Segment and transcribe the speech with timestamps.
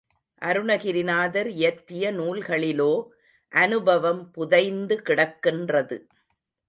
[0.41, 2.89] அருணகிரிநாதர் இயற்றிய நூல்களிலோ
[3.53, 5.99] அநுபவம் புதைந்து கிடக்கின்றது.